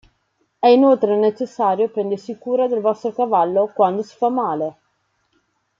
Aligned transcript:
È 0.57 0.65
inoltre 0.65 1.15
necessario 1.15 1.87
prendersi 1.91 2.35
cura 2.39 2.65
del 2.67 2.81
vostro 2.81 3.13
cavallo 3.13 3.67
quando 3.71 4.01
si 4.01 4.15
fa 4.15 4.29
male. 4.29 4.77